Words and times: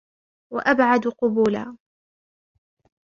وَأَبْعَدُ 0.53 1.07
قَبُولًا 1.07 1.77